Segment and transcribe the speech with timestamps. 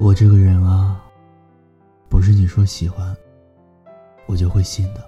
[0.00, 1.04] 我这个人啊，
[2.08, 3.16] 不是你说喜欢，
[4.26, 5.04] 我就会信的。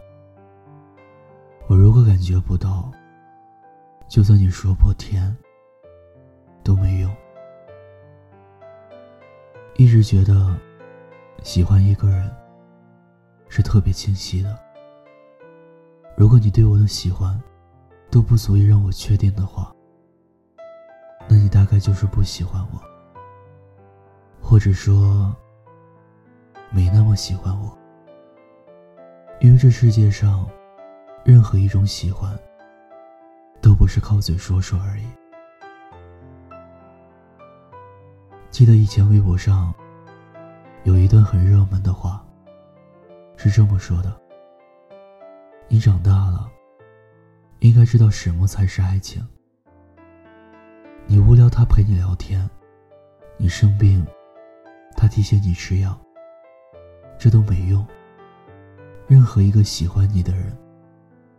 [1.68, 2.90] 我如果感觉不到，
[4.08, 5.32] 就算你说破天，
[6.64, 7.16] 都没用。
[9.76, 10.58] 一直觉得，
[11.44, 12.28] 喜欢一个人
[13.48, 14.58] 是特别清晰的。
[16.16, 17.40] 如果你对我的喜欢
[18.10, 19.72] 都不足以让我确定的话，
[21.28, 22.89] 那你大概就是不喜欢我。
[24.50, 25.32] 或者说，
[26.70, 27.78] 没那么喜欢我，
[29.38, 30.44] 因为这世界上，
[31.24, 32.36] 任何一种喜欢，
[33.62, 35.06] 都不是靠嘴说说而已。
[38.50, 39.72] 记得以前微博上，
[40.82, 42.20] 有一段很热门的话，
[43.36, 44.20] 是这么说的
[45.70, 46.50] ：“你长大了，
[47.60, 49.24] 应该知道什么才是爱情。
[51.06, 52.48] 你无聊，他陪你聊天；
[53.36, 54.04] 你生病。”
[55.00, 55.98] 他提醒你吃药，
[57.18, 57.82] 这都没用。
[59.08, 60.54] 任何一个喜欢你的人，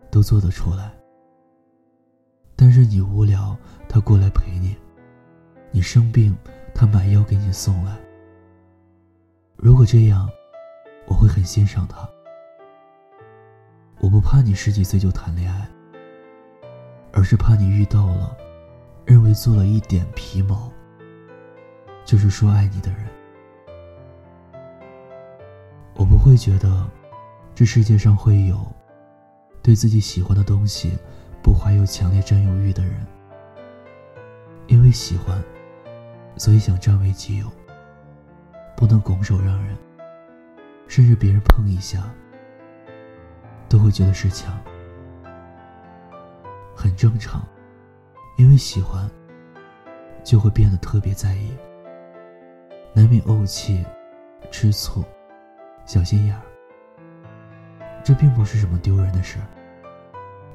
[0.09, 0.91] 都做得出来。
[2.55, 3.55] 但是你无聊，
[3.87, 4.75] 他过来陪你；
[5.69, 6.35] 你生病，
[6.73, 7.95] 他买药给你送来。
[9.57, 10.27] 如果这样，
[11.05, 12.09] 我会很欣赏他。
[13.99, 15.69] 我不怕你十几岁就谈恋爱，
[17.13, 18.35] 而是怕你遇到了，
[19.05, 20.71] 认为做了一点皮毛，
[22.03, 23.10] 就是说爱你的人。
[26.31, 26.89] 会觉得，
[27.53, 28.65] 这世界上会有
[29.61, 30.97] 对自己喜欢的东西
[31.43, 33.05] 不怀有强烈占有欲的人。
[34.67, 35.43] 因为喜欢，
[36.37, 37.51] 所以想占为己有，
[38.77, 39.75] 不能拱手让人，
[40.87, 42.09] 甚至别人碰一下，
[43.67, 44.57] 都会觉得是抢，
[46.73, 47.45] 很正常。
[48.37, 49.11] 因为喜欢，
[50.23, 51.51] 就会变得特别在意，
[52.93, 53.85] 难免怄气、
[54.49, 55.03] 吃醋。
[55.85, 56.41] 小心眼儿，
[58.03, 59.45] 这并不是什么丢人的事儿，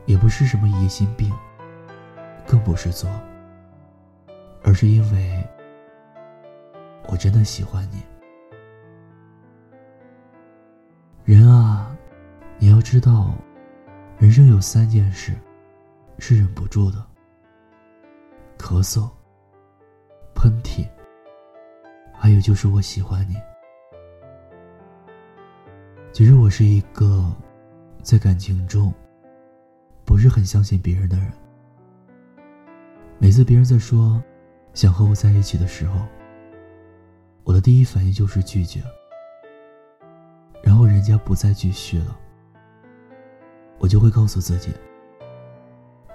[0.06, 1.32] 也不是什么疑心病，
[2.46, 3.10] 更不是作，
[4.62, 5.44] 而是因为
[7.08, 8.02] 我真的喜欢你。
[11.24, 11.94] 人啊，
[12.58, 13.34] 你要知道，
[14.18, 15.34] 人生有三件事
[16.18, 17.04] 是忍不住的：
[18.56, 19.10] 咳嗽、
[20.34, 20.88] 喷嚏，
[22.14, 23.36] 还有就是我喜欢你。
[26.16, 27.30] 其实我是一个，
[28.02, 28.90] 在感情中
[30.02, 31.30] 不是很相信别人的人。
[33.18, 34.18] 每次别人在说
[34.72, 36.00] 想和我在一起的时候，
[37.44, 38.80] 我的第一反应就是拒绝。
[40.62, 42.18] 然后人家不再继续了，
[43.78, 44.70] 我就会告诉自己：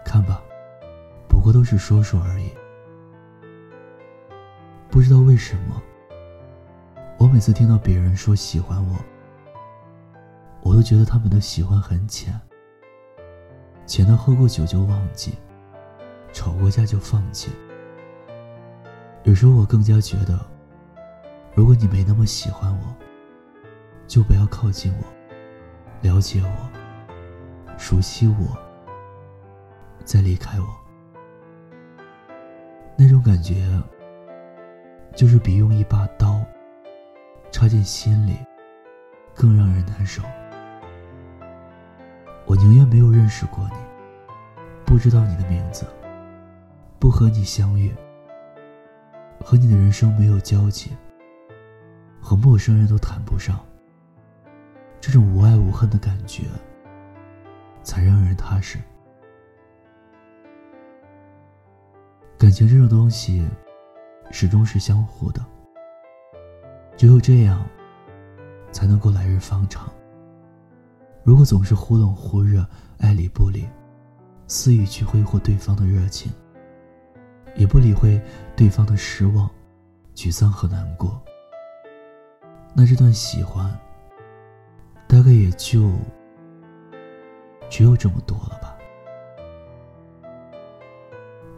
[0.03, 0.41] 看吧，
[1.29, 2.49] 不过都是说说而已。
[4.89, 5.79] 不知道为什么，
[7.19, 8.95] 我每次听到别人说喜欢我。
[10.71, 12.33] 我都觉得他们的喜欢很浅，
[13.85, 15.33] 浅到喝过酒就忘记，
[16.31, 17.51] 吵过架就放弃。
[19.23, 20.39] 有时候我更加觉得，
[21.53, 22.95] 如果你没那么喜欢我，
[24.07, 25.03] 就不要靠近我，
[25.99, 28.57] 了解我，熟悉我，
[30.05, 30.67] 再离开我。
[32.95, 33.67] 那种感觉，
[35.17, 36.39] 就是比用一把刀
[37.51, 38.37] 插进心里
[39.35, 40.23] 更让人难受。
[42.61, 43.75] 宁愿没有认识过你，
[44.85, 45.83] 不知道你的名字，
[46.99, 47.91] 不和你相遇，
[49.43, 50.95] 和你的人生没有交集，
[52.21, 53.59] 和陌生人都谈不上。
[54.99, 56.43] 这种无爱无恨的感觉，
[57.81, 58.77] 才让人踏实。
[62.37, 63.43] 感情这种东西，
[64.29, 65.43] 始终是相互的，
[66.95, 67.65] 只有这样，
[68.71, 69.91] 才能够来日方长。
[71.23, 72.65] 如果总是忽冷忽热、
[72.97, 73.67] 爱理不理，
[74.47, 76.31] 肆意去挥霍对方的热情，
[77.55, 78.19] 也不理会
[78.55, 79.47] 对方的失望、
[80.15, 81.21] 沮丧和难过，
[82.73, 83.71] 那这段喜欢
[85.07, 85.91] 大概也就
[87.69, 88.75] 只有这么多了吧。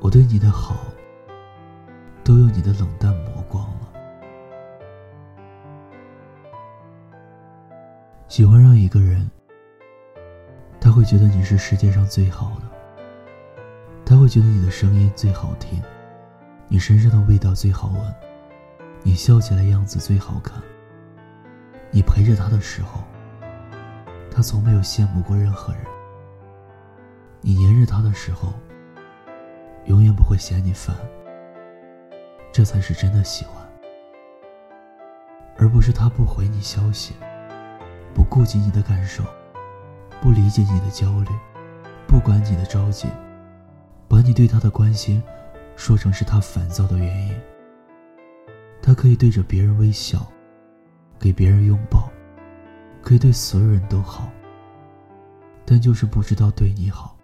[0.02, 0.76] 我对你的好，
[2.22, 3.94] 都用你的冷淡磨光了。
[8.28, 9.32] 喜欢上一个人。
[10.94, 12.70] 他会觉得你是世界上最好的，
[14.06, 15.82] 他会觉得你的声音最好听，
[16.68, 18.16] 你身上的味道最好闻，
[19.02, 20.62] 你笑起来样子最好看。
[21.90, 23.04] 你陪着他的时候，
[24.30, 25.82] 他从没有羡慕过任何人。
[27.42, 28.54] 你黏着他的时候，
[29.86, 30.96] 永远不会嫌你烦。
[32.52, 33.68] 这才是真的喜欢。
[35.58, 37.16] 而不是他不回你消息，
[38.14, 39.24] 不顾及你的感受，
[40.24, 41.28] 不理解你的焦虑，
[42.08, 43.10] 不管你的着急，
[44.08, 45.22] 把你对他的关心
[45.76, 47.36] 说成是他烦躁的原因。
[48.82, 50.26] 他可以对着别人微笑，
[51.20, 52.10] 给别人拥抱，
[53.02, 54.30] 可以对所有人都好，
[55.66, 57.18] 但就是不知道对你好，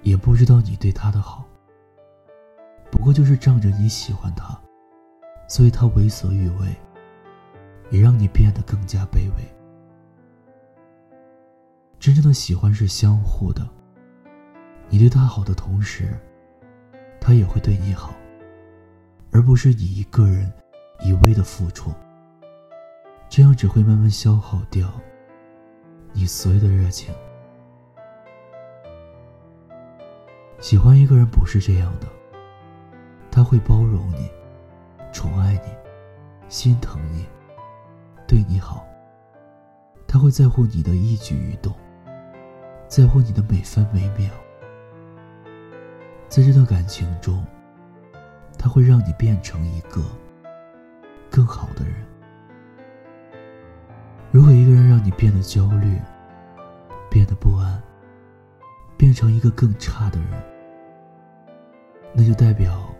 [0.00, 1.44] 也不知道你对他的好。
[2.90, 4.58] 不过就是仗着你喜欢他，
[5.46, 6.74] 所以他为所欲为，
[7.90, 9.57] 也让你变得更加卑微。
[12.00, 13.68] 真正的喜欢是相互的，
[14.88, 16.16] 你对他好的同时，
[17.20, 18.14] 他也会对你好。
[19.30, 20.50] 而不是你一个人
[21.00, 21.92] 一味的付出，
[23.28, 24.90] 这样只会慢慢消耗掉
[26.12, 27.14] 你所有的热情。
[30.60, 32.06] 喜欢一个人不是这样的，
[33.30, 34.30] 他会包容你，
[35.12, 35.70] 宠爱你，
[36.48, 37.26] 心疼你，
[38.26, 38.86] 对你好。
[40.06, 41.72] 他会在乎你的一举一动，
[42.88, 44.28] 在乎你的每分每秒。
[46.28, 47.44] 在这段感情中。
[48.60, 50.02] 他会让你变成一个
[51.30, 51.94] 更好的人。
[54.32, 55.96] 如果一个人让你变得焦虑、
[57.08, 57.80] 变得不安、
[58.96, 60.28] 变成一个更差的人，
[62.12, 62.92] 那就代表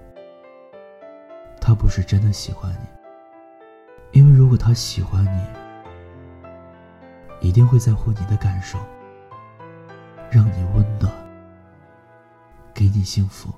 [1.60, 2.86] 他不是真的喜欢你。
[4.12, 5.42] 因为如果他喜欢你，
[7.48, 8.78] 一定会在乎你的感受，
[10.30, 11.10] 让你温暖，
[12.74, 13.48] 给你幸福。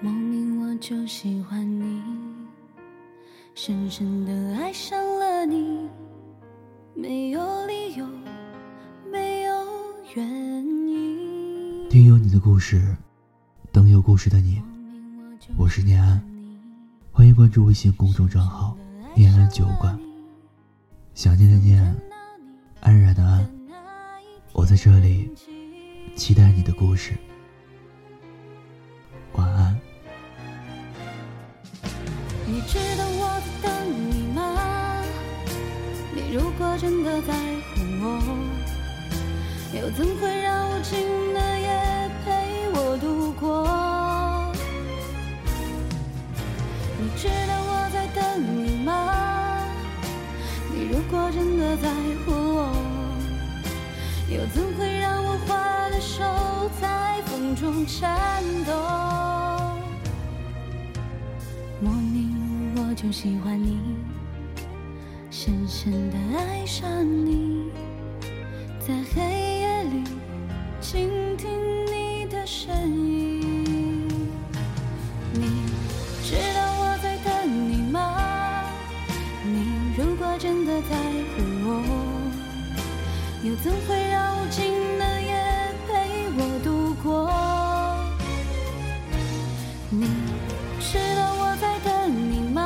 [0.00, 2.02] 莫名我就喜欢你，
[3.54, 5.88] 深深的爱上了你，
[6.94, 8.04] 没有理由，
[9.10, 9.52] 没有
[10.14, 11.88] 原因。
[11.88, 12.96] 听有你的故事，
[13.70, 14.60] 等有故事的你。
[15.56, 16.20] 我是念安，
[17.12, 18.76] 欢迎关注微信公众账号
[19.14, 19.96] “念安酒馆”。
[21.20, 21.78] 想念的念，
[22.80, 23.46] 安然的安，
[24.54, 25.30] 我在这里，
[26.16, 27.12] 期待你的故事。
[29.34, 29.78] 晚安。
[32.46, 33.70] 你知道我在等
[34.10, 35.04] 你吗？
[36.14, 38.18] 你如果真的在乎我，
[39.76, 42.30] 又怎会让无尽的夜陪
[42.72, 44.50] 我度过？
[46.98, 48.40] 你知道我在等？
[48.64, 48.69] 你
[50.90, 51.88] 如果真的在
[52.24, 52.72] 乎我，
[54.28, 56.24] 又怎会让我花的手
[56.80, 58.72] 在风中颤抖？
[61.80, 62.28] 莫名。
[62.76, 63.78] 我就喜欢你，
[65.30, 67.70] 深深的爱上你，
[68.80, 69.22] 在黑
[69.60, 70.02] 夜里
[80.88, 80.94] 在
[81.30, 81.68] 乎我，
[83.42, 84.58] 又怎会让无尽
[84.98, 85.30] 的夜
[85.86, 85.90] 陪
[86.36, 87.08] 我度过？
[89.90, 90.06] 你
[90.80, 92.58] 知道我在等你吗？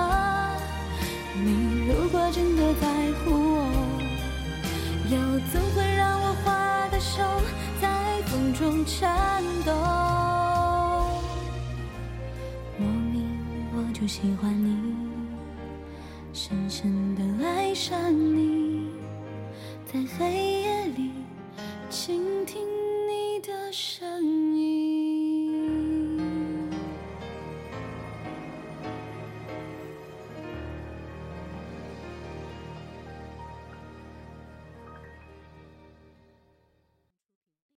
[1.34, 2.20] 你如果。
[2.32, 2.86] 真的在
[3.22, 3.62] 乎我，
[5.08, 5.16] 又
[5.52, 7.22] 怎会让我花的手
[7.80, 7.86] 在
[8.26, 9.70] 风中颤抖？
[12.76, 13.22] 莫名
[13.76, 15.03] 我就喜欢你，
[16.76, 18.88] 深的爱上你，
[19.86, 20.63] 在黑夜。